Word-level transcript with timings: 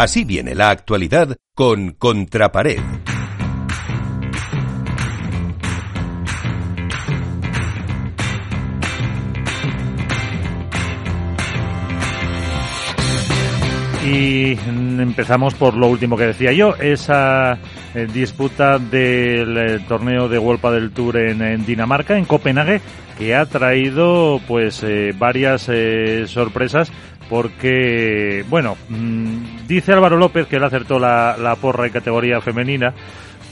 Así 0.00 0.22
viene 0.22 0.54
la 0.54 0.70
actualidad 0.70 1.36
con 1.56 1.90
Contrapared. 1.90 2.78
Y 14.06 14.52
empezamos 14.52 15.54
por 15.54 15.76
lo 15.76 15.88
último 15.88 16.16
que 16.16 16.26
decía 16.26 16.52
yo, 16.52 16.76
esa 16.76 17.58
eh, 17.92 18.06
disputa 18.06 18.78
del 18.78 19.58
eh, 19.58 19.80
torneo 19.88 20.28
de 20.28 20.38
Wolpa 20.38 20.70
del 20.70 20.92
Tour 20.92 21.16
en, 21.16 21.66
Dinamarca, 21.66 22.16
en 22.16 22.24
Copenhague, 22.24 22.80
que 23.18 23.34
ha 23.34 23.46
traído 23.46 24.40
pues 24.46 24.80
eh, 24.84 25.12
varias 25.18 25.68
sorpresas 26.30 26.92
porque, 27.28 28.44
bueno, 28.48 28.76
mm, 28.88 29.57
dice 29.68 29.92
Álvaro 29.92 30.16
López 30.16 30.46
que 30.46 30.56
él 30.56 30.64
acertó 30.64 30.98
la, 30.98 31.36
la 31.38 31.54
porra 31.56 31.86
en 31.86 31.92
categoría 31.92 32.40
femenina, 32.40 32.94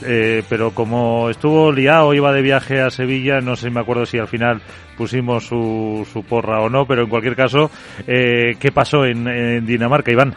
eh, 0.03 0.43
pero 0.49 0.71
como 0.71 1.29
estuvo 1.29 1.71
liado, 1.71 2.13
iba 2.13 2.33
de 2.33 2.41
viaje 2.41 2.81
a 2.81 2.89
Sevilla, 2.89 3.39
no 3.39 3.55
sé, 3.55 3.69
me 3.69 3.79
acuerdo 3.79 4.05
si 4.05 4.17
al 4.17 4.27
final 4.27 4.61
pusimos 4.97 5.45
su, 5.45 6.05
su 6.11 6.23
porra 6.23 6.61
o 6.61 6.69
no, 6.69 6.87
pero 6.87 7.03
en 7.03 7.09
cualquier 7.09 7.35
caso, 7.35 7.69
eh, 8.07 8.55
¿qué 8.59 8.71
pasó 8.71 9.05
en, 9.05 9.65
Dinamarca, 9.65 10.11
Iván? 10.11 10.35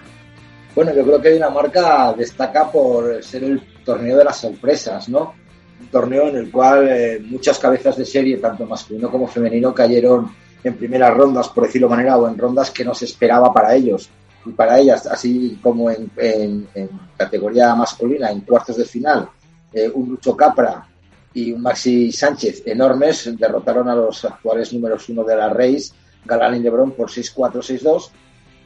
Bueno, 0.75 0.95
yo 0.95 1.03
creo 1.03 1.21
que 1.21 1.31
Dinamarca 1.31 2.13
destaca 2.13 2.71
por 2.71 3.23
ser 3.25 3.45
el 3.45 3.63
torneo 3.85 4.19
de 4.19 4.25
las 4.25 4.39
sorpresas, 4.39 5.09
¿no? 5.09 5.35
Un 5.81 5.87
torneo 5.89 6.29
en 6.29 6.37
el 6.37 6.51
cual 6.51 6.89
eh, 6.89 7.21
muchas 7.27 7.59
cabezas 7.59 7.97
de 7.97 8.05
serie, 8.05 8.37
tanto 8.37 8.67
masculino 8.67 9.11
como 9.11 9.27
femenino, 9.27 9.75
cayeron 9.75 10.31
en 10.63 10.75
primeras 10.75 11.15
rondas, 11.15 11.49
por 11.49 11.65
decirlo 11.65 11.89
de 11.89 11.97
manera, 11.97 12.19
o 12.19 12.29
en 12.29 12.37
rondas 12.37 12.71
que 12.71 12.85
no 12.85 12.95
se 12.95 13.07
esperaba 13.07 13.53
para 13.53 13.75
ellos 13.75 14.11
y 14.45 14.53
para 14.53 14.79
ellas, 14.79 15.07
así 15.07 15.59
como 15.63 15.91
en, 15.91 16.11
en 16.17 16.69
categoría 17.17 17.75
masculina, 17.75 18.31
en 18.31 18.41
cuartos 18.41 18.77
de 18.77 18.85
final 18.85 19.29
eh, 19.73 19.91
un 19.93 20.09
Lucho 20.09 20.37
Capra 20.37 20.87
y 21.33 21.53
un 21.53 21.63
Maxi 21.63 22.11
Sánchez 22.11 22.63
enormes 22.67 23.31
derrotaron 23.39 23.89
a 23.89 23.95
los 23.95 24.25
actuales 24.25 24.73
números 24.73 25.09
uno 25.09 25.23
de 25.23 25.37
la 25.37 25.49
Reis, 25.49 25.95
Galán 26.25 26.57
y 26.57 26.59
Lebron, 26.59 26.91
por 26.93 27.09
6-4, 27.09 27.53
6-2. 27.81 28.11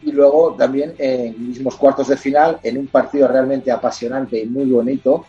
Y 0.04 0.12
luego 0.12 0.54
también 0.58 0.94
en 0.98 1.48
mismos 1.48 1.76
cuartos 1.76 2.08
de 2.08 2.16
final, 2.16 2.58
en 2.62 2.78
un 2.78 2.86
partido 2.86 3.28
realmente 3.28 3.70
apasionante 3.70 4.40
y 4.40 4.46
muy 4.46 4.66
bonito, 4.66 5.26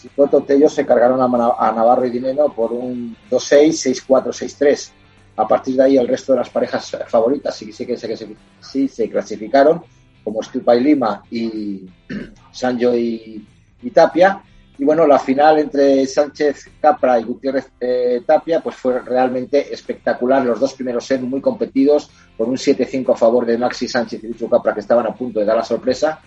Chicoto 0.00 0.42
Tello 0.42 0.68
se 0.68 0.84
cargaron 0.84 1.20
a, 1.22 1.72
Navarro 1.72 2.04
y 2.04 2.10
Dineno 2.10 2.52
por 2.52 2.72
un 2.72 3.16
2-6, 3.30 4.04
6-4, 4.06 4.26
6-3. 4.26 4.90
A 5.36 5.48
partir 5.48 5.76
de 5.76 5.84
ahí, 5.84 5.96
el 5.96 6.08
resto 6.08 6.32
de 6.32 6.38
las 6.38 6.50
parejas 6.50 6.96
favoritas 7.08 7.54
sí, 7.56 7.72
sí 7.72 7.86
que, 7.86 7.96
sí, 7.96 8.36
sí, 8.60 8.88
se 8.88 9.10
clasificaron, 9.10 9.82
como 10.22 10.42
Stupa 10.42 10.76
y 10.76 10.80
Lima 10.80 11.22
y 11.30 11.86
Sanjo 12.52 12.94
y 12.94 13.46
Tapia 13.92 14.42
y 14.76 14.84
bueno, 14.84 15.06
la 15.06 15.18
final 15.18 15.60
entre 15.60 16.04
Sánchez 16.06 16.68
Capra 16.80 17.20
y 17.20 17.22
Gutiérrez 17.22 17.70
eh, 17.78 18.22
Tapia 18.26 18.60
pues 18.60 18.74
fue 18.74 19.00
realmente 19.00 19.72
espectacular. 19.72 20.44
Los 20.44 20.58
dos 20.58 20.74
primeros 20.74 21.04
sets 21.04 21.22
muy 21.22 21.40
competidos, 21.40 22.10
con 22.36 22.48
un 22.48 22.56
7-5 22.56 23.12
a 23.12 23.16
favor 23.16 23.46
de 23.46 23.56
Maxi 23.56 23.86
Sánchez 23.86 24.24
y 24.24 24.28
Lucho 24.28 24.48
Capra, 24.48 24.74
que 24.74 24.80
estaban 24.80 25.06
a 25.06 25.14
punto 25.14 25.38
de 25.38 25.46
dar 25.46 25.56
la 25.56 25.64
sorpresa. 25.64 26.20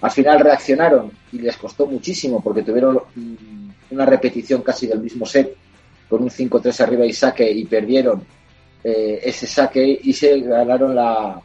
Al 0.00 0.10
final 0.10 0.40
reaccionaron 0.40 1.12
y 1.32 1.38
les 1.38 1.56
costó 1.56 1.86
muchísimo 1.86 2.42
porque 2.42 2.62
tuvieron 2.62 3.00
mm, 3.14 3.70
una 3.92 4.04
repetición 4.04 4.62
casi 4.62 4.88
del 4.88 5.00
mismo 5.00 5.24
set, 5.24 5.56
con 6.08 6.22
un 6.22 6.30
5-3 6.30 6.80
arriba 6.80 7.06
y 7.06 7.12
saque, 7.12 7.50
y 7.50 7.64
perdieron 7.64 8.24
eh, 8.84 9.20
ese 9.24 9.46
saque 9.46 9.98
y 10.02 10.12
se 10.12 10.40
ganaron 10.40 10.94
la, 10.94 11.42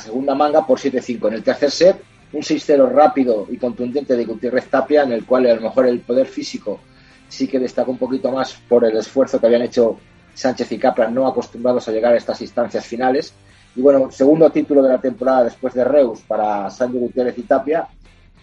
segunda 0.00 0.34
manga 0.34 0.66
por 0.66 0.80
7-5. 0.80 1.28
En 1.28 1.34
el 1.34 1.42
tercer 1.42 1.70
set 1.70 2.02
un 2.32 2.40
6-0 2.40 2.90
rápido 2.90 3.46
y 3.50 3.56
contundente 3.56 4.16
de 4.16 4.24
Gutiérrez 4.24 4.68
Tapia, 4.68 5.02
en 5.02 5.12
el 5.12 5.24
cual 5.24 5.46
a 5.46 5.54
lo 5.54 5.60
mejor 5.60 5.86
el 5.86 6.00
poder 6.00 6.26
físico 6.26 6.80
sí 7.28 7.46
que 7.46 7.58
destacó 7.58 7.92
un 7.92 7.98
poquito 7.98 8.32
más 8.32 8.54
por 8.68 8.84
el 8.84 8.96
esfuerzo 8.96 9.38
que 9.38 9.46
habían 9.46 9.62
hecho 9.62 9.98
Sánchez 10.34 10.72
y 10.72 10.78
Capra, 10.78 11.08
no 11.08 11.26
acostumbrados 11.26 11.86
a 11.88 11.92
llegar 11.92 12.14
a 12.14 12.16
estas 12.16 12.40
instancias 12.40 12.84
finales. 12.84 13.32
Y 13.76 13.80
bueno, 13.80 14.10
segundo 14.10 14.50
título 14.50 14.82
de 14.82 14.88
la 14.88 15.00
temporada 15.00 15.44
después 15.44 15.74
de 15.74 15.84
Reus 15.84 16.20
para 16.22 16.68
Sánchez 16.68 17.00
Gutiérrez 17.00 17.38
y 17.38 17.42
Tapia, 17.42 17.86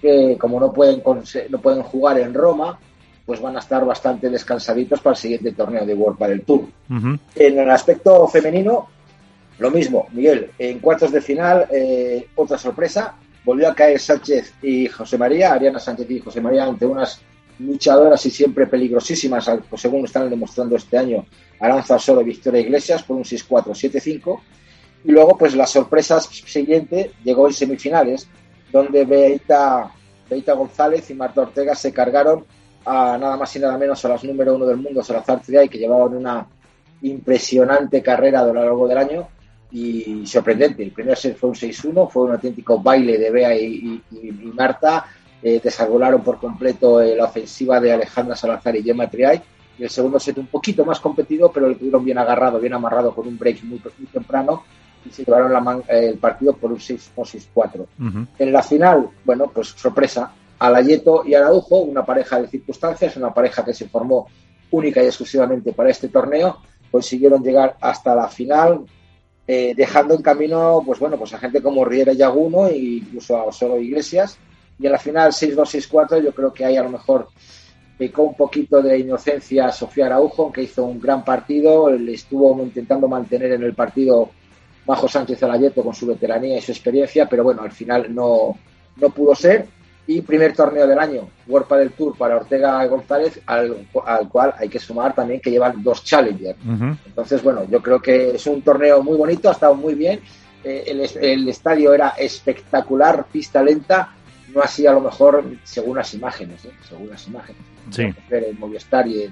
que 0.02 0.38
como 0.40 0.60
no 0.60 0.72
pueden, 0.72 1.04
no 1.50 1.60
pueden 1.60 1.84
jugar 1.84 2.20
en 2.20 2.34
Roma, 2.34 2.80
pues 3.30 3.42
van 3.42 3.56
a 3.58 3.60
estar 3.60 3.86
bastante 3.86 4.28
descansaditos 4.28 5.02
para 5.02 5.12
el 5.12 5.18
siguiente 5.22 5.52
torneo 5.52 5.86
de 5.86 5.94
World 5.94 6.18
para 6.18 6.34
el 6.34 6.42
Tour. 6.42 6.66
En 6.90 7.60
el 7.60 7.70
aspecto 7.70 8.28
femenino, 8.28 8.88
lo 9.60 9.70
mismo, 9.70 10.08
Miguel, 10.14 10.50
en 10.58 10.80
cuartos 10.80 11.12
de 11.12 11.22
final, 11.22 11.68
eh, 11.70 12.26
otra 12.34 12.58
sorpresa, 12.58 13.14
volvió 13.46 13.70
a 13.70 13.76
caer 13.76 14.00
Sánchez 14.00 14.56
y 14.64 14.88
José 14.88 15.20
María, 15.20 15.54
Ariana 15.54 15.78
Sánchez 15.78 16.10
y 16.10 16.20
José 16.22 16.42
María 16.42 16.64
ante 16.64 16.88
unas 16.88 17.22
luchadoras 17.60 18.26
y 18.26 18.32
siempre 18.32 18.66
peligrosísimas, 18.66 19.48
pues 19.70 19.80
según 19.80 20.06
están 20.06 20.28
demostrando 20.28 20.76
este 20.76 20.98
año 20.98 21.24
Aranza 21.60 22.00
Solo 22.00 22.22
y 22.22 22.26
Victoria 22.26 22.62
Iglesias 22.62 23.04
por 23.04 23.16
un 23.16 23.24
6-4, 23.24 23.76
7-5. 23.76 24.40
Y 25.04 25.12
luego, 25.12 25.38
pues 25.38 25.54
la 25.54 25.68
sorpresa 25.68 26.20
siguiente 26.20 27.12
llegó 27.24 27.46
en 27.46 27.54
semifinales, 27.54 28.28
donde 28.72 29.06
Beita, 29.06 29.92
Beita 30.28 30.54
González 30.54 31.08
y 31.12 31.14
Marta 31.14 31.42
Ortega 31.42 31.76
se 31.76 31.94
cargaron 31.94 32.44
a 32.86 33.18
nada 33.18 33.38
más 33.38 33.56
y 33.56 33.60
nada 33.60 33.78
menos 33.78 34.04
a 34.06 34.10
las 34.10 34.24
número 34.24 34.56
uno 34.56 34.66
del 34.66 34.78
mundo, 34.78 35.04
Salazar 35.04 35.42
Triay, 35.42 35.70
que 35.70 35.78
llevaban 35.78 36.16
una 36.16 36.48
impresionante 37.02 38.02
carrera 38.02 38.42
a 38.42 38.46
lo 38.46 38.54
largo 38.54 38.88
del 38.88 38.98
año 38.98 39.28
y 39.72 40.26
sorprendente. 40.26 40.84
El 40.84 40.92
primer 40.92 41.18
set 41.18 41.38
fue 41.38 41.50
un 41.50 41.56
6-1, 41.56 42.10
fue 42.10 42.24
un 42.24 42.32
auténtico 42.32 42.80
baile 42.80 43.18
de 43.18 43.30
Bea 43.30 43.56
y, 43.56 44.02
Marta. 44.54 45.06
Eh, 45.42 45.62
por 46.24 46.38
completo 46.38 47.02
eh, 47.02 47.16
la 47.16 47.26
ofensiva 47.26 47.80
de 47.80 47.94
Alejandra 47.94 48.36
Salazar 48.36 48.76
y 48.76 48.84
Gemma 48.84 49.10
Triay. 49.10 49.42
Y 49.78 49.84
el 49.84 49.90
segundo 49.90 50.20
set 50.20 50.38
un 50.38 50.48
poquito 50.48 50.84
más 50.84 51.00
competido, 51.00 51.52
pero 51.52 51.70
lo 51.70 51.76
tuvieron 51.76 52.04
bien 52.04 52.18
agarrado, 52.18 52.60
bien 52.60 52.74
amarrado 52.74 53.16
con 53.16 53.28
un 53.28 53.38
break 53.38 53.64
muy, 53.64 53.80
temprano 54.12 54.64
y 55.06 55.10
se 55.12 55.24
llevaron 55.24 55.54
la 55.54 55.82
el 55.88 56.18
partido 56.18 56.54
por 56.54 56.74
un 56.74 56.80
6 56.80 57.12
6-4. 57.16 57.86
En 58.38 58.52
la 58.52 58.62
final, 58.62 59.10
bueno, 59.24 59.50
pues 59.54 59.70
sorpresa. 59.70 60.34
Alayeto 60.60 61.24
y 61.26 61.34
Araujo, 61.34 61.80
una 61.80 62.06
pareja 62.06 62.42
de 62.42 62.48
circunstancias, 62.48 63.16
una 63.16 63.34
pareja 63.34 63.64
que 63.64 63.74
se 63.74 63.88
formó 63.88 64.28
única 64.72 65.02
y 65.02 65.08
exclusivamente 65.08 65.74
para 65.74 65.90
este 65.90 66.10
torneo, 66.10 66.58
consiguieron 66.92 67.42
llegar 67.42 67.78
hasta 67.80 68.14
la 68.14 68.28
final, 68.28 68.86
eh, 69.48 69.74
dejando 69.76 70.14
en 70.14 70.22
camino, 70.22 70.84
pues 70.86 71.00
bueno, 71.00 71.18
pues 71.18 71.34
a 71.34 71.40
gente 71.40 71.62
como 71.62 71.86
Riera 71.86 72.14
Yaguno 72.14 72.68
e 72.68 72.78
incluso 72.78 73.38
a 73.38 73.46
Osoro 73.46 73.80
Iglesias. 73.80 74.38
Y 74.78 74.86
en 74.86 74.92
la 74.92 75.00
final 75.00 75.32
6-2-6-4 75.32 76.24
yo 76.24 76.34
creo 76.34 76.54
que 76.54 76.66
hay 76.66 76.78
a 76.78 76.84
lo 76.84 76.90
mejor 76.90 77.30
pecó 77.98 78.24
un 78.24 78.36
poquito 78.36 78.82
de 78.82 78.98
inocencia 79.00 79.72
Sofía 79.72 80.06
Araujo, 80.06 80.52
que 80.52 80.64
hizo 80.64 80.86
un 80.86 81.02
gran 81.02 81.24
partido, 81.26 81.90
le 81.90 82.14
estuvo 82.14 82.62
intentando 82.64 83.08
mantener 83.08 83.52
en 83.54 83.64
el 83.64 83.74
partido 83.74 84.30
bajo 84.86 85.08
Sánchez 85.08 85.44
Alayeto 85.44 85.84
con 85.84 85.94
su 85.94 86.08
veteranía 86.08 86.58
y 86.58 86.62
su 86.62 86.72
experiencia, 86.72 87.28
pero 87.28 87.44
bueno, 87.44 87.62
al 87.62 87.72
final 87.72 88.14
no, 88.16 88.56
no 88.96 89.10
pudo 89.10 89.36
ser 89.36 89.68
y 90.10 90.22
primer 90.22 90.54
torneo 90.54 90.88
del 90.88 90.98
año, 90.98 91.30
World 91.46 91.70
del 91.70 91.92
Tour 91.92 92.18
para 92.18 92.38
Ortega 92.38 92.84
González, 92.88 93.40
al, 93.46 93.88
cual 94.28 94.56
hay 94.58 94.68
que 94.68 94.80
sumar 94.80 95.14
también 95.14 95.40
que 95.40 95.52
llevan 95.52 95.84
dos 95.84 96.04
Challengers. 96.04 96.58
Entonces, 97.06 97.44
bueno, 97.44 97.66
yo 97.70 97.80
creo 97.80 98.02
que 98.02 98.32
es 98.32 98.48
un 98.48 98.64
torneo 98.64 99.04
muy 99.04 99.16
bonito, 99.16 99.50
ha 99.50 99.52
estado 99.52 99.76
muy 99.76 99.94
bien. 99.94 100.20
Eh, 100.64 100.86
el, 101.22 101.48
estadio 101.48 101.94
era 101.94 102.10
espectacular, 102.18 103.28
pista 103.32 103.62
lenta, 103.62 104.16
no 104.52 104.62
así 104.64 104.88
a 104.88 104.94
lo 104.94 105.02
mejor 105.02 105.44
según 105.64 105.98
las 105.98 106.12
imágenes, 106.16 106.66
¿eh? 106.66 106.72
según 106.90 107.08
las 107.08 107.28
imágenes. 107.28 107.62
Sí. 107.92 108.12
En 108.32 108.60
Movistar 108.60 109.08
y 109.08 109.30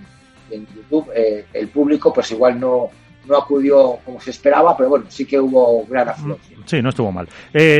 en, 0.52 0.68
YouTube, 0.76 1.09
eh, 1.16 1.48
el 1.54 1.70
público 1.70 2.14
pues 2.14 2.30
igual 2.30 2.59
no, 2.59 2.92
no 3.26 3.36
acudió 3.36 3.98
como 4.06 4.22
se 4.22 4.30
esperaba, 4.30 4.78
pero 4.78 4.90
bueno, 4.90 5.06
sí 5.09 5.26
que 5.26 5.40
hubo 5.40 5.88
gran 5.88 6.09
afluencia. 6.09 6.56
Sí, 6.66 6.84
no 6.84 6.90
estuvo 6.90 7.12
mal. 7.12 7.28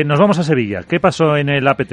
nos 0.04 0.18
vamos 0.18 0.36
a 0.40 0.42
Sevilla. 0.42 0.82
¿Qué 0.82 0.98
pasó 0.98 1.36
en 1.36 1.48
el 1.48 1.68
APT? 1.68 1.92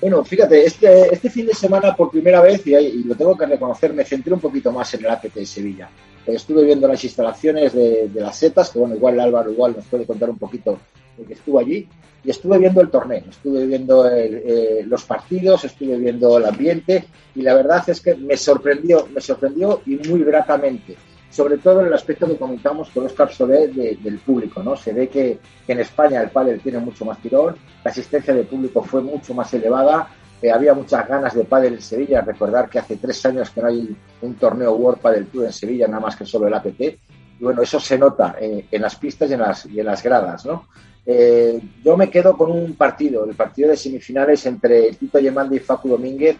Bueno, 0.00 0.24
fíjate, 0.24 0.64
este, 0.64 1.12
este 1.12 1.28
fin 1.28 1.46
de 1.46 1.54
semana 1.54 1.94
por 1.94 2.10
primera 2.10 2.40
vez, 2.40 2.66
y, 2.66 3.04
lo 3.04 3.14
tengo 3.14 3.36
que 3.36 3.44
reconocer, 3.44 3.92
me 3.92 4.04
centré 4.04 4.32
un 4.32 4.40
poquito 4.40 4.72
más 4.72 4.94
en 4.94 5.04
el 5.04 5.10
APT 5.10 5.34
de 5.34 5.46
Sevilla. 5.46 5.90
Estuve 6.26 6.64
viendo 6.64 6.88
las 6.88 7.04
instalaciones 7.04 7.74
de, 7.74 8.10
las 8.14 8.36
setas, 8.36 8.70
que 8.70 8.78
bueno, 8.78 8.94
igual 8.94 9.20
Álvaro 9.20 9.50
igual 9.50 9.74
nos 9.76 9.84
puede 9.86 10.06
contar 10.06 10.30
un 10.30 10.38
poquito 10.38 10.78
de 11.18 11.24
que 11.24 11.34
estuvo 11.34 11.58
allí, 11.58 11.86
y 12.24 12.30
estuve 12.30 12.58
viendo 12.58 12.80
el 12.80 12.90
torneo, 12.90 13.24
estuve 13.28 13.66
viendo 13.66 14.08
eh, 14.10 14.84
los 14.86 15.04
partidos, 15.04 15.64
estuve 15.64 15.96
viendo 15.98 16.38
el 16.38 16.46
ambiente, 16.46 17.04
y 17.34 17.42
la 17.42 17.54
verdad 17.54 17.82
es 17.88 18.00
que 18.00 18.14
me 18.14 18.36
sorprendió, 18.36 19.06
me 19.14 19.20
sorprendió 19.20 19.82
y 19.84 19.96
muy 20.08 20.22
gratamente 20.24 20.96
sobre 21.30 21.58
todo 21.58 21.80
en 21.80 21.86
el 21.86 21.94
aspecto 21.94 22.26
que 22.26 22.36
comentamos 22.36 22.90
con 22.90 23.06
Oscar 23.06 23.32
Solé 23.32 23.68
del 23.68 24.18
público, 24.18 24.62
¿no? 24.62 24.76
Se 24.76 24.92
ve 24.92 25.08
que, 25.08 25.38
en 25.66 25.80
España 25.80 26.20
el 26.20 26.30
pádel 26.30 26.60
tiene 26.60 26.78
mucho 26.78 27.04
más 27.04 27.18
tirón, 27.18 27.54
la 27.84 27.90
asistencia 27.90 28.34
del 28.34 28.46
público 28.46 28.82
fue 28.82 29.00
mucho 29.00 29.32
más 29.32 29.52
elevada, 29.54 30.08
eh, 30.42 30.50
había 30.50 30.74
muchas 30.74 31.06
ganas 31.06 31.34
de 31.34 31.44
pádel 31.44 31.74
en 31.74 31.82
Sevilla, 31.82 32.22
recordar 32.22 32.68
que 32.68 32.78
hace 32.78 32.96
tres 32.96 33.24
años 33.26 33.50
que 33.50 33.60
no 33.60 33.68
hay 33.68 33.96
un 34.22 34.34
torneo 34.34 34.72
World 34.72 35.00
Padel 35.00 35.26
Tour 35.26 35.44
en 35.46 35.52
Sevilla, 35.52 35.86
nada 35.86 36.00
más 36.00 36.16
que 36.16 36.26
solo 36.26 36.48
el 36.48 36.54
APT, 36.54 36.80
y 36.80 37.44
bueno, 37.44 37.62
eso 37.62 37.78
se 37.78 37.96
nota 37.96 38.36
en 38.38 38.82
las 38.82 38.96
pistas 38.96 39.30
y 39.30 39.34
en 39.34 39.40
las, 39.40 39.66
y 39.66 39.80
en 39.80 39.86
las 39.86 40.02
gradas, 40.02 40.44
¿no? 40.44 40.66
Eh, 41.06 41.60
yo 41.82 41.96
me 41.96 42.10
quedo 42.10 42.36
con 42.36 42.50
un 42.50 42.74
partido, 42.74 43.24
el 43.24 43.34
partido 43.34 43.70
de 43.70 43.76
semifinales 43.76 44.44
entre 44.46 44.92
Tito 44.92 45.18
Yemandi 45.18 45.56
y 45.56 45.60
Facu 45.60 45.88
Domínguez 45.88 46.36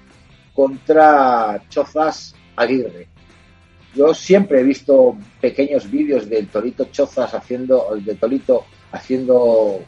contra 0.55 1.61
Chozas 1.69 2.35
Aguirre. 2.57 3.09
Yo 3.95 4.15
siempre 4.15 4.61
he 4.61 4.63
visto 4.63 5.17
pequeños 5.41 5.91
vídeos 5.91 6.29
del 6.29 6.47
Torito 6.49 6.85
Chozas 6.93 7.35
haciendo, 7.35 7.89
de 7.97 8.15
Torito 8.15 8.65
haciendo 8.93 9.81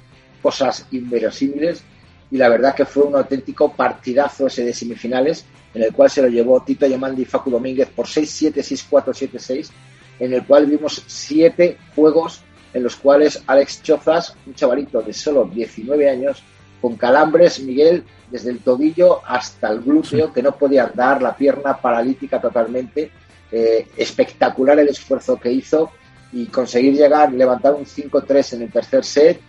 cosas 0.43 0.87
inverosímiles 0.91 1.83
y 2.31 2.37
la 2.37 2.49
verdad 2.49 2.75
que 2.75 2.85
fue 2.85 3.05
un 3.05 3.15
auténtico 3.15 3.73
partidazo 3.73 4.47
ese 4.47 4.65
de 4.65 4.73
semifinales 4.73 5.45
en 5.75 5.83
el 5.83 5.93
cual 5.93 6.11
se 6.11 6.23
lo 6.23 6.29
llevó 6.29 6.63
Tito 6.63 6.87
Yamandi 6.87 7.23
y 7.23 7.27
Facu 7.27 7.51
Domínguez 7.51 7.89
por 7.89 8.07
6-7, 8.07 8.55
6-4, 8.55 9.31
7-6, 9.31 9.71
en 10.19 10.33
el 10.33 10.45
cual 10.45 10.67
vimos 10.67 11.03
siete 11.07 11.79
juegos 11.95 12.43
en 12.75 12.83
los 12.83 12.97
cuales 12.97 13.43
Alex 13.47 13.83
Chozas, 13.83 14.35
un 14.47 14.55
chavalito 14.55 15.03
de 15.03 15.13
solo 15.13 15.45
19 15.45 16.09
años, 16.09 16.43
con 16.81 16.97
calambres, 16.97 17.61
Miguel, 17.61 18.03
desde 18.31 18.51
el 18.51 18.59
tobillo 18.59 19.21
hasta 19.27 19.69
el 19.69 19.83
glúteo, 19.83 20.33
que 20.33 20.43
no 20.43 20.53
podía 20.57 20.85
andar, 20.85 21.23
la 21.23 21.37
pierna 21.37 21.77
paralítica 21.77 22.41
totalmente. 22.41 23.11
Eh, 23.55 23.87
espectacular 23.99 24.79
el 24.79 24.89
esfuerzo 24.89 25.39
que 25.39 25.53
hizo 25.53 25.91
y 26.33 26.47
conseguir 26.47 26.95
llegar, 26.95 27.31
levantar 27.33 27.75
un 27.75 27.85
5-3 27.85 28.55
en 28.55 28.63
el 28.63 28.73
tercer 28.73 29.05
set, 29.05 29.41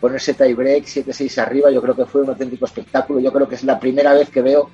ponerse 0.00 0.32
tie 0.32 0.54
break 0.54 0.84
7-6 0.84 1.36
arriba, 1.36 1.70
yo 1.70 1.82
creo 1.82 1.94
que 1.94 2.06
fue 2.06 2.22
un 2.22 2.30
auténtico 2.30 2.64
espectáculo. 2.64 3.20
Yo 3.20 3.30
creo 3.30 3.46
que 3.46 3.56
es 3.56 3.64
la 3.64 3.78
primera 3.78 4.14
vez 4.14 4.30
que 4.30 4.40
veo 4.40 4.70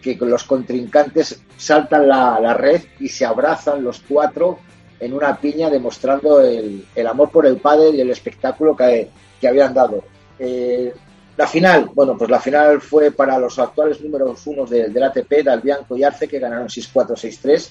que 0.00 0.16
los 0.16 0.44
contrincantes 0.44 1.42
saltan 1.58 2.08
la, 2.08 2.54
red 2.54 2.82
y 2.98 3.08
se 3.08 3.26
abrazan 3.26 3.84
los 3.84 4.00
cuatro 4.00 4.58
en 4.98 5.12
una 5.12 5.36
piña 5.36 5.68
demostrando 5.68 6.40
el, 6.40 6.84
amor 7.06 7.30
por 7.30 7.46
el 7.46 7.58
padre 7.58 7.90
y 7.90 8.00
el 8.00 8.10
espectáculo 8.10 8.74
que, 8.74 9.10
habían 9.46 9.74
dado. 9.74 10.02
Eh, 10.38 10.92
la 11.36 11.46
final, 11.46 11.90
bueno, 11.94 12.16
pues 12.16 12.30
la 12.30 12.40
final 12.40 12.80
fue 12.80 13.10
para 13.10 13.38
los 13.38 13.58
actuales 13.58 14.00
números 14.00 14.46
uno 14.46 14.64
del 14.64 15.02
ATP, 15.02 15.44
Dalbianco 15.44 15.96
y 15.96 16.04
Arce, 16.04 16.26
que 16.26 16.38
ganaron 16.38 16.68
6-4, 16.68 17.14
6-3. 17.14 17.70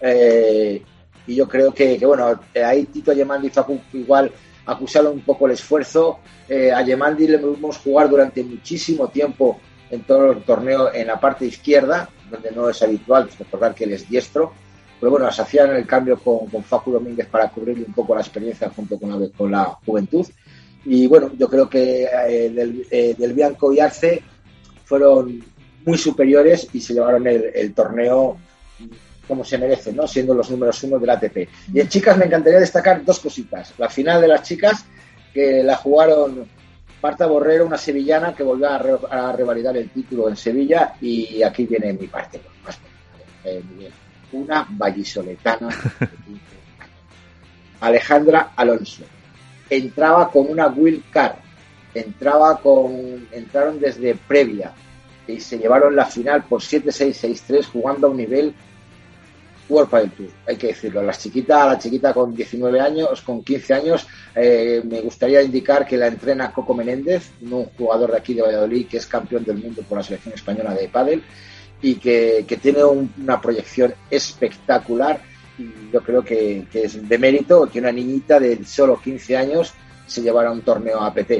Eh, 0.00 0.82
y 1.26 1.34
yo 1.34 1.48
creo 1.48 1.72
que, 1.72 1.98
bueno, 2.04 2.40
ahí 2.64 2.84
Tito 2.84 3.12
Yemandi 3.12 3.48
y 3.48 3.50
Facu 3.50 3.80
igual 3.92 4.30
acusaron 4.66 5.12
un 5.12 5.20
poco 5.20 5.46
el 5.46 5.52
esfuerzo. 5.52 6.18
Eh, 6.48 6.72
a 6.72 6.82
Yemandi 6.82 7.28
le 7.28 7.38
vimos 7.38 7.78
jugar 7.78 8.08
durante 8.08 8.42
muchísimo 8.42 9.08
tiempo 9.08 9.60
en 9.90 10.02
todo 10.02 10.32
el 10.32 10.42
torneo 10.42 10.92
en 10.92 11.06
la 11.06 11.18
parte 11.18 11.46
izquierda, 11.46 12.08
donde 12.30 12.50
no 12.52 12.68
es 12.68 12.82
habitual, 12.82 13.28
recordar 13.38 13.74
que 13.74 13.84
él 13.84 13.92
es 13.92 14.08
diestro. 14.08 14.52
Pero 14.98 15.10
bueno, 15.12 15.30
se 15.32 15.42
hacían 15.42 15.70
el 15.70 15.86
cambio 15.86 16.18
con, 16.18 16.46
con 16.46 16.62
Facu 16.62 16.92
Domínguez 16.92 17.26
para 17.26 17.48
cubrirle 17.48 17.84
un 17.86 17.94
poco 17.94 18.14
la 18.14 18.20
experiencia 18.20 18.70
junto 18.70 18.98
con 18.98 19.10
la, 19.10 19.28
con 19.30 19.50
la 19.50 19.64
juventud. 19.84 20.26
Y 20.84 21.06
bueno, 21.06 21.30
yo 21.36 21.48
creo 21.48 21.68
que 21.68 22.04
eh, 22.04 22.50
del, 22.50 22.86
eh, 22.90 23.14
del, 23.16 23.32
Bianco 23.32 23.72
y 23.72 23.80
Arce 23.80 24.22
fueron 24.84 25.42
muy 25.84 25.98
superiores 25.98 26.68
y 26.72 26.80
se 26.80 26.94
llevaron 26.94 27.26
el, 27.26 27.74
torneo 27.74 28.36
como 29.30 29.44
se 29.44 29.58
merece, 29.58 29.92
¿no? 29.92 30.08
siendo 30.08 30.34
los 30.34 30.50
números 30.50 30.82
uno 30.82 30.98
del 30.98 31.10
ATP. 31.10 31.48
Y 31.72 31.80
en 31.80 31.88
chicas 31.88 32.18
me 32.18 32.24
encantaría 32.24 32.58
destacar 32.58 33.04
dos 33.04 33.20
cositas. 33.20 33.72
La 33.78 33.88
final 33.88 34.20
de 34.20 34.26
las 34.26 34.42
chicas, 34.42 34.84
que 35.32 35.62
la 35.62 35.76
jugaron 35.76 36.48
Marta 37.00 37.26
Borrero, 37.26 37.64
una 37.64 37.78
sevillana 37.78 38.34
que 38.34 38.42
volvió 38.42 38.68
a, 38.68 39.32
revalidar 39.32 39.76
el 39.76 39.88
título 39.90 40.28
en 40.28 40.36
Sevilla 40.36 40.94
y 41.00 41.44
aquí 41.44 41.64
viene 41.64 41.92
mi 41.92 42.08
parte. 42.08 42.40
Eh, 43.44 43.62
una 44.32 44.66
vallisoletana. 44.68 45.68
Alejandra 47.80 48.52
Alonso. 48.56 49.04
Entraba 49.70 50.28
con 50.28 50.50
una 50.50 50.66
Will 50.66 51.04
Car. 51.12 51.36
Entraba 51.94 52.58
con, 52.58 53.28
entraron 53.30 53.78
desde 53.78 54.16
previa 54.16 54.72
y 55.28 55.38
se 55.38 55.56
llevaron 55.56 55.94
la 55.94 56.06
final 56.06 56.42
por 56.42 56.60
7-6-6-3 56.60 57.66
jugando 57.66 58.08
a 58.08 58.10
un 58.10 58.16
nivel 58.16 58.54
World 59.70 59.88
Padel 59.88 60.10
Tour, 60.10 60.28
hay 60.46 60.56
que 60.56 60.66
decirlo. 60.68 61.02
La 61.02 61.12
chiquita, 61.12 61.66
la 61.66 61.78
chiquita 61.78 62.12
con 62.12 62.34
19 62.34 62.80
años, 62.80 63.22
con 63.22 63.42
15 63.42 63.74
años, 63.74 64.06
eh, 64.34 64.82
me 64.84 65.00
gustaría 65.00 65.40
indicar 65.40 65.86
que 65.86 65.96
la 65.96 66.08
entrena 66.08 66.52
Coco 66.52 66.74
Menéndez, 66.74 67.30
un 67.40 67.64
jugador 67.66 68.10
de 68.10 68.18
aquí 68.18 68.34
de 68.34 68.42
Valladolid 68.42 68.88
que 68.88 68.96
es 68.96 69.06
campeón 69.06 69.44
del 69.44 69.58
mundo 69.58 69.82
por 69.88 69.98
la 69.98 70.04
selección 70.04 70.34
española 70.34 70.74
de 70.74 70.88
pádel 70.88 71.22
y 71.80 71.94
que, 71.94 72.44
tiene 72.60 72.84
una 72.84 73.40
proyección 73.40 73.94
espectacular 74.10 75.20
y 75.58 75.92
yo 75.92 76.02
creo 76.02 76.22
que, 76.22 76.66
es 76.72 77.08
de 77.08 77.18
mérito 77.18 77.68
que 77.70 77.78
una 77.78 77.92
niñita 77.92 78.38
de 78.38 78.64
solo 78.64 79.00
15 79.00 79.36
años 79.36 79.72
se 80.10 80.22
llevara 80.22 80.50
un 80.50 80.62
torneo 80.62 81.00
APT. 81.00 81.30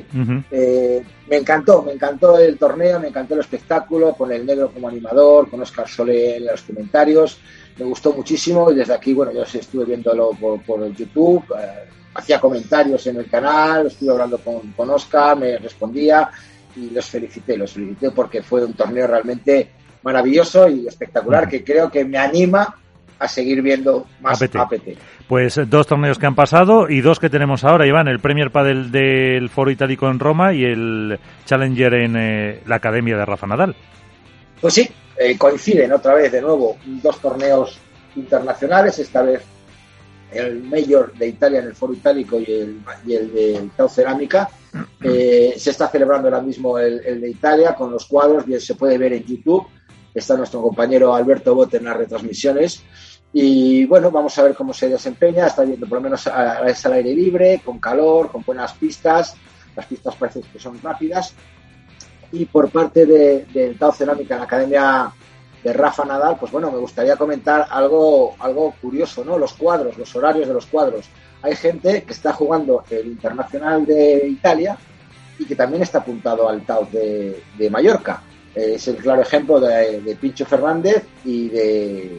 Eh, 0.50 1.02
me 1.28 1.36
encantó, 1.36 1.82
me 1.82 1.92
encantó 1.92 2.38
el 2.38 2.56
torneo, 2.56 3.00
me 3.00 3.08
encantó 3.08 3.34
el 3.34 3.40
espectáculo, 3.40 4.14
con 4.14 4.30
el 4.30 4.46
negro 4.46 4.70
como 4.72 4.88
animador, 4.88 5.50
con 5.50 5.60
Oscar 5.60 5.88
Solé 5.88 6.36
en 6.36 6.46
los 6.46 6.62
comentarios. 6.62 7.38
Me 7.78 7.84
gustó 7.84 8.12
muchísimo 8.12 8.70
y 8.70 8.76
desde 8.76 8.94
aquí, 8.94 9.12
bueno, 9.12 9.32
yo 9.32 9.42
estuve 9.42 9.86
viéndolo 9.86 10.30
por, 10.40 10.62
por 10.62 10.86
YouTube, 10.92 11.44
eh, 11.58 11.88
hacía 12.14 12.40
comentarios 12.40 13.04
en 13.08 13.16
el 13.16 13.28
canal, 13.28 13.88
estuve 13.88 14.12
hablando 14.12 14.38
con, 14.38 14.72
con 14.72 14.88
Oscar, 14.90 15.36
me 15.36 15.58
respondía 15.58 16.30
y 16.76 16.90
los 16.90 17.06
felicité, 17.06 17.56
los 17.56 17.72
felicité 17.72 18.12
porque 18.12 18.42
fue 18.42 18.64
un 18.64 18.74
torneo 18.74 19.08
realmente 19.08 19.72
maravilloso 20.02 20.68
y 20.68 20.86
espectacular 20.86 21.48
que 21.48 21.64
creo 21.64 21.90
que 21.90 22.04
me 22.04 22.18
anima 22.18 22.76
a 23.20 23.28
seguir 23.28 23.62
viendo 23.62 24.06
más 24.20 24.42
APT. 24.42 24.98
Pues 25.28 25.58
eh, 25.58 25.66
dos 25.66 25.86
torneos 25.86 26.18
que 26.18 26.26
han 26.26 26.34
pasado 26.34 26.88
y 26.88 27.02
dos 27.02 27.20
que 27.20 27.28
tenemos 27.28 27.62
ahora, 27.64 27.86
Iván, 27.86 28.08
el 28.08 28.18
Premier 28.18 28.50
Padel 28.50 28.90
del 28.90 29.50
Foro 29.50 29.70
Itálico 29.70 30.08
en 30.08 30.18
Roma 30.18 30.54
y 30.54 30.64
el 30.64 31.20
Challenger 31.44 31.94
en 31.94 32.16
eh, 32.16 32.62
la 32.66 32.76
Academia 32.76 33.16
de 33.16 33.26
Rafa 33.26 33.46
Nadal. 33.46 33.76
Pues 34.60 34.74
sí, 34.74 34.88
eh, 35.18 35.36
coinciden 35.36 35.92
otra 35.92 36.14
vez 36.14 36.32
de 36.32 36.40
nuevo 36.40 36.78
dos 36.84 37.20
torneos 37.20 37.78
internacionales, 38.16 38.98
esta 38.98 39.22
vez 39.22 39.42
el 40.32 40.62
Mayor 40.62 41.12
de 41.14 41.28
Italia 41.28 41.60
en 41.60 41.66
el 41.66 41.74
Foro 41.74 41.92
Itálico 41.92 42.40
y 42.40 42.50
el, 42.50 42.80
y 43.06 43.14
el 43.14 43.32
de 43.32 43.70
Tau 43.76 43.88
Cerámica. 43.88 44.48
Eh, 45.02 45.54
se 45.56 45.70
está 45.70 45.88
celebrando 45.88 46.28
ahora 46.28 46.40
mismo 46.40 46.78
el, 46.78 47.20
de 47.20 47.28
Italia 47.28 47.74
con 47.74 47.90
los 47.90 48.06
cuadros, 48.06 48.46
bien 48.46 48.60
se 48.60 48.76
puede 48.76 48.96
ver 48.96 49.12
en 49.12 49.24
YouTube. 49.24 49.66
Está 50.14 50.36
nuestro 50.36 50.62
compañero 50.62 51.14
Alberto 51.14 51.54
Bote 51.54 51.76
en 51.76 51.84
las 51.84 51.96
retransmisiones. 51.96 52.82
Y 53.32 53.86
bueno, 53.86 54.10
vamos 54.10 54.36
a 54.38 54.42
ver 54.42 54.54
cómo 54.54 54.72
se 54.72 54.88
desempeña. 54.88 55.46
Está 55.46 55.62
viendo 55.62 55.86
por 55.86 55.98
lo 55.98 56.02
menos 56.02 56.28
es 56.66 56.86
al 56.86 56.92
aire 56.92 57.14
libre, 57.14 57.62
con 57.64 57.78
calor, 57.78 58.30
con 58.30 58.42
buenas 58.44 58.72
pistas. 58.74 59.36
Las 59.76 59.86
pistas 59.86 60.16
parece 60.16 60.40
que 60.52 60.58
son 60.58 60.80
rápidas 60.82 61.34
y 62.32 62.44
por 62.44 62.70
parte 62.70 63.06
de, 63.06 63.44
de 63.52 63.74
Tao 63.74 63.92
Cerámica, 63.92 64.36
la 64.36 64.44
Academia 64.44 65.12
de 65.62 65.72
Rafa 65.72 66.04
Nadal, 66.04 66.36
pues 66.38 66.52
bueno, 66.52 66.70
me 66.70 66.78
gustaría 66.78 67.16
comentar 67.16 67.66
algo, 67.70 68.34
algo 68.38 68.74
curioso, 68.80 69.24
¿no? 69.24 69.36
Los 69.36 69.52
cuadros, 69.54 69.98
los 69.98 70.14
horarios 70.16 70.48
de 70.48 70.54
los 70.54 70.66
cuadros. 70.66 71.06
Hay 71.42 71.54
gente 71.56 72.02
que 72.02 72.12
está 72.12 72.32
jugando 72.32 72.84
el 72.90 73.06
Internacional 73.06 73.84
de 73.84 74.26
Italia 74.28 74.78
y 75.38 75.44
que 75.44 75.56
también 75.56 75.82
está 75.82 75.98
apuntado 75.98 76.48
al 76.48 76.62
Tao 76.62 76.88
de, 76.90 77.70
Mallorca. 77.70 78.22
Es 78.54 78.88
el 78.88 78.96
claro 78.96 79.22
ejemplo 79.22 79.60
de, 79.60 80.16
Pincho 80.20 80.44
Fernández 80.44 81.04
y 81.24 81.48
de, 81.48 82.18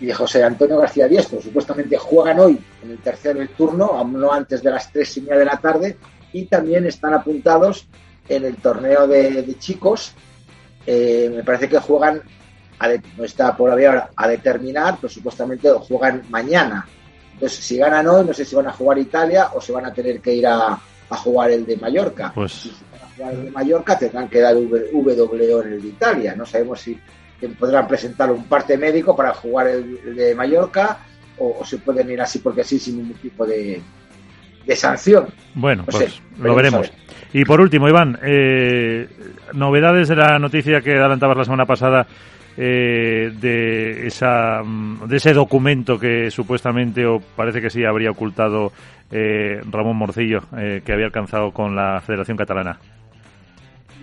y 0.00 0.06
de 0.06 0.14
José 0.14 0.44
Antonio 0.44 0.78
García 0.78 1.08
Diestro. 1.08 1.40
Supuestamente 1.40 1.96
juegan 1.96 2.38
hoy 2.38 2.58
en 2.82 2.90
el 2.90 2.98
tercer 2.98 3.48
turno, 3.56 4.04
no 4.04 4.32
antes 4.32 4.62
de 4.62 4.70
las 4.70 4.92
tres 4.92 5.16
y 5.16 5.22
media 5.22 5.38
de 5.38 5.44
la 5.44 5.56
tarde, 5.56 5.96
y 6.32 6.44
también 6.46 6.86
están 6.86 7.14
apuntados 7.14 7.86
en 8.28 8.44
el 8.44 8.56
torneo 8.56 9.06
de, 9.06 9.54
chicos. 9.58 10.12
Eh, 10.86 11.32
me 11.34 11.42
parece 11.42 11.68
que 11.68 11.78
juegan, 11.78 12.22
no 13.16 13.24
está 13.24 13.56
por 13.56 13.70
ahora 13.70 14.10
a 14.14 14.28
determinar, 14.28 14.98
pero 15.00 15.12
supuestamente 15.12 15.70
juegan 15.70 16.22
mañana. 16.28 16.86
Entonces, 17.32 17.58
si 17.58 17.76
ganan 17.76 18.06
hoy, 18.06 18.24
no 18.24 18.32
sé 18.32 18.44
si 18.44 18.54
van 18.54 18.68
a 18.68 18.72
jugar 18.72 18.98
Italia 18.98 19.50
o 19.54 19.60
si 19.60 19.72
van 19.72 19.86
a 19.86 19.92
tener 19.92 20.20
que 20.20 20.34
ir 20.34 20.46
a, 20.46 20.80
jugar 21.10 21.50
el 21.50 21.66
de 21.66 21.76
Mallorca. 21.76 22.32
Pues... 22.34 22.70
De 23.16 23.50
Mallorca, 23.50 23.98
tendrán 23.98 24.28
que 24.28 24.40
dar 24.40 24.54
W 24.54 25.60
en 25.64 25.72
el 25.72 25.82
de 25.82 25.88
Italia. 25.88 26.34
No 26.36 26.44
sabemos 26.44 26.80
si 26.80 26.98
podrán 27.58 27.86
presentar 27.86 28.30
un 28.30 28.44
parte 28.44 28.76
médico 28.76 29.14
para 29.14 29.32
jugar 29.34 29.68
el, 29.68 30.16
de 30.16 30.34
Mallorca 30.34 30.98
o, 31.38 31.64
se 31.64 31.78
pueden 31.78 32.10
ir 32.10 32.20
así 32.20 32.38
porque 32.38 32.64
sí, 32.64 32.78
sin 32.78 32.98
ningún 32.98 33.18
tipo 33.18 33.46
de, 33.46 33.80
de 34.66 34.76
sanción. 34.76 35.26
Bueno, 35.54 35.84
pues 35.84 36.20
lo 36.38 36.54
veremos. 36.54 36.90
Y 37.32 37.44
por 37.44 37.60
último, 37.60 37.88
Iván, 37.88 38.18
eh, 38.22 39.08
novedades 39.52 40.08
de 40.08 40.16
la 40.16 40.38
noticia 40.38 40.80
que 40.80 40.92
adelantabas 40.92 41.36
la 41.36 41.44
semana 41.44 41.66
pasada 41.66 42.06
eh, 42.56 43.32
de, 43.38 44.06
esa, 44.06 44.62
mm, 44.64 45.06
de 45.06 45.16
ese 45.16 45.34
documento 45.34 45.98
que 45.98 46.30
supuestamente, 46.30 47.04
o 47.04 47.20
parece 47.20 47.60
que 47.60 47.68
sí, 47.68 47.84
habría 47.84 48.10
ocultado 48.10 48.72
eh, 49.10 49.60
Ramón 49.70 49.96
Morcillo, 49.96 50.44
que 50.50 50.92
había 50.92 51.06
alcanzado 51.06 51.50
con 51.50 51.76
la 51.76 52.00
Federación 52.00 52.36
Catalana. 52.36 52.78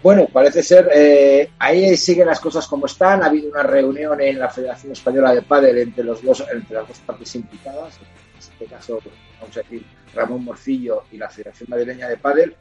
Bueno, 0.04 0.28
parece 0.32 0.62
ser, 0.62 1.50
ahí 1.58 1.96
siguen 1.96 2.28
las 2.28 2.42
cosas 2.42 2.68
como 2.68 2.86
están. 2.86 3.24
Ha 3.24 3.28
habido 3.28 3.50
una 3.50 3.64
reunión 3.64 4.20
en 4.20 4.38
la 4.38 4.50
Federación 4.50 4.92
Española 4.92 5.34
de 5.34 5.42
Padel 5.42 5.78
entre, 5.78 6.04
los 6.04 6.22
dos, 6.22 6.44
entre 6.54 6.76
las 6.76 6.88
dos 6.88 7.00
partes 7.00 7.34
implicadas, 7.36 7.98
este 8.38 8.66
caso, 8.66 9.00
vamos 9.40 9.58
a 9.58 9.62
decir, 9.62 9.86
Ramón 10.14 10.44
Morcillo 10.44 11.04
y 11.12 11.18
la 11.18 11.30
Federación 11.30 11.70
Madrileña 11.70 12.08
de 12.08 12.18
Pádel. 12.18 12.56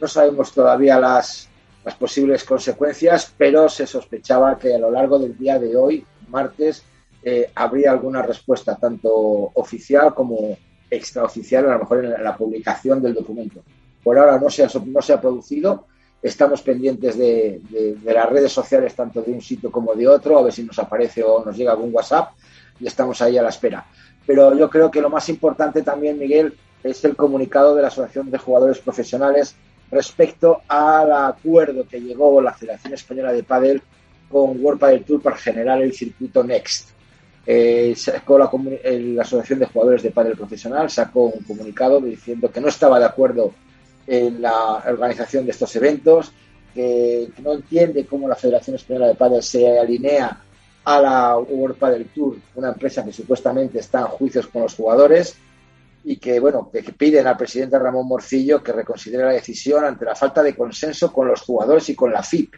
No 0.00 0.08
sabemos 0.08 0.52
todavía 0.52 0.98
las, 0.98 1.48
las 1.84 1.94
posibles 1.94 2.44
consecuencias, 2.44 3.34
pero 3.36 3.68
se 3.68 3.86
sospechaba 3.86 4.58
que 4.58 4.74
a 4.74 4.78
lo 4.78 4.90
largo 4.90 5.18
del 5.18 5.36
día 5.36 5.58
de 5.58 5.76
hoy, 5.76 6.06
martes, 6.28 6.84
eh, 7.22 7.50
habría 7.54 7.90
alguna 7.90 8.22
respuesta, 8.22 8.76
tanto 8.76 9.10
oficial 9.54 10.14
como 10.14 10.56
extraoficial, 10.90 11.68
a 11.68 11.72
lo 11.72 11.78
mejor 11.80 12.04
en 12.04 12.22
la, 12.22 12.36
publicación 12.36 13.02
del 13.02 13.14
documento. 13.14 13.62
Por 14.02 14.18
ahora 14.18 14.38
no 14.38 14.48
se 14.50 14.64
ha, 14.64 14.68
no 14.84 15.02
se 15.02 15.12
ha 15.12 15.20
producido, 15.20 15.86
estamos 16.22 16.62
pendientes 16.62 17.16
de, 17.16 17.60
de, 17.70 18.14
las 18.14 18.28
redes 18.28 18.52
sociales, 18.52 18.94
tanto 18.94 19.22
de 19.22 19.32
un 19.32 19.40
sitio 19.40 19.70
como 19.70 19.94
de 19.94 20.08
otro, 20.08 20.38
a 20.38 20.42
ver 20.42 20.52
si 20.52 20.64
nos 20.64 20.78
aparece 20.78 21.22
o 21.22 21.44
nos 21.44 21.56
llega 21.56 21.72
algún 21.72 21.94
WhatsApp 21.94 22.32
y 22.80 22.86
estamos 22.86 23.20
ahí 23.22 23.38
a 23.38 23.42
la 23.42 23.50
espera. 23.50 23.86
Pero 24.26 24.56
yo 24.56 24.68
creo 24.68 24.90
que 24.90 25.00
lo 25.00 25.10
más 25.10 25.28
importante 25.28 25.82
también, 25.82 26.18
Miguel, 26.18 26.54
es 26.82 27.04
el 27.04 27.16
comunicado 27.16 27.74
de 27.74 27.82
la 27.82 27.88
Asociación 27.88 28.30
de 28.30 28.38
Jugadores 28.38 28.78
Profesionales 28.78 29.54
respecto 29.90 30.62
al 30.66 31.12
acuerdo 31.12 31.86
que 31.88 32.00
llegó 32.00 32.40
la 32.40 32.52
Federación 32.52 32.94
Española 32.94 33.32
de 33.32 33.44
Padel 33.44 33.82
con 34.28 34.62
World 34.62 34.80
Padel 34.80 35.04
Tour 35.04 35.22
para 35.22 35.36
generar 35.36 35.80
el 35.80 35.92
circuito 35.92 36.42
Next. 36.42 36.90
Eh, 37.46 37.94
sacó 37.96 38.38
la, 38.38 38.50
Asociación 39.22 39.60
de 39.60 39.66
Jugadores 39.66 40.02
de 40.02 40.10
Padel 40.10 40.36
Profesional 40.36 40.90
sacó 40.90 41.26
un 41.26 41.44
comunicado 41.44 42.00
diciendo 42.00 42.50
que 42.50 42.60
no 42.60 42.66
estaba 42.66 42.98
de 42.98 43.04
acuerdo 43.04 43.52
en 44.06 44.40
la 44.40 44.82
organización 44.86 45.44
de 45.44 45.50
estos 45.50 45.74
eventos, 45.76 46.32
que, 46.74 47.30
no 47.42 47.54
entiende 47.54 48.06
cómo 48.06 48.28
la 48.28 48.36
Federación 48.36 48.76
Española 48.76 49.08
de 49.08 49.14
Padel 49.14 49.42
se 49.42 49.78
alinea 49.78 50.40
a 50.84 51.00
la 51.00 51.38
World 51.38 51.76
Padel 51.76 52.06
Tour, 52.14 52.36
una 52.54 52.68
empresa 52.68 53.04
que 53.04 53.12
supuestamente 53.12 53.80
está 53.80 54.00
en 54.00 54.06
juicios 54.06 54.46
con 54.46 54.62
los 54.62 54.74
jugadores 54.74 55.36
y 56.04 56.16
que, 56.18 56.38
bueno, 56.38 56.70
que, 56.72 56.82
piden 56.82 57.26
al 57.26 57.36
presidente 57.36 57.78
Ramón 57.78 58.06
Morcillo 58.06 58.62
que 58.62 58.72
reconsidere 58.72 59.24
la 59.24 59.32
decisión 59.32 59.84
ante 59.84 60.04
la 60.04 60.14
falta 60.14 60.42
de 60.42 60.54
consenso 60.54 61.12
con 61.12 61.26
los 61.26 61.40
jugadores 61.40 61.88
y 61.88 61.96
con 61.96 62.12
la 62.12 62.22
FIP, 62.22 62.54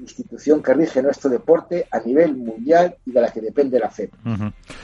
institución 0.00 0.62
que 0.62 0.74
rige 0.74 1.02
nuestro 1.02 1.28
deporte 1.30 1.86
a 1.90 2.00
nivel 2.00 2.34
mundial 2.34 2.96
y 3.04 3.12
de 3.12 3.20
la 3.20 3.30
que 3.30 3.40
depende 3.40 3.78
la 3.78 3.90
FEP. 3.90 4.12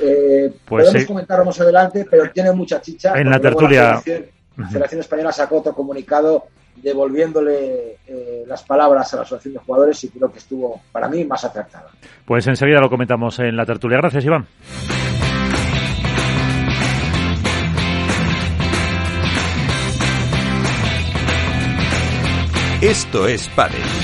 Eh, 0.00 0.52
pues 0.66 0.86
podemos 0.86 1.06
comentarlo 1.06 1.44
más 1.44 1.60
adelante, 1.60 2.06
pero 2.10 2.30
tiene 2.30 2.52
mucha 2.52 2.80
chicha. 2.80 3.14
En 3.18 3.30
la 3.30 3.40
tertulia. 3.40 4.02
La 4.56 4.68
Federación, 4.68 5.00
Española 5.00 5.32
sacó 5.32 5.58
otro 5.58 5.74
comunicado 5.74 6.44
devolviéndole 6.76 7.98
eh, 8.06 8.44
las 8.46 8.62
palabras 8.62 9.12
a 9.12 9.16
la 9.16 9.22
Asociación 9.22 9.54
de 9.54 9.60
Jugadores 9.60 10.02
y 10.04 10.08
creo 10.08 10.32
que 10.32 10.38
estuvo, 10.38 10.80
para 10.90 11.08
mí, 11.08 11.24
más 11.24 11.44
acertada. 11.44 11.90
Pues 12.24 12.46
enseguida 12.46 12.80
lo 12.80 12.88
comentamos 12.88 13.38
en 13.38 13.56
la 13.56 13.66
tertulia. 13.66 13.98
Gracias, 13.98 14.24
Iván. 14.24 14.46
Esto 22.82 23.28
es 23.28 23.48
Padel. 23.50 24.01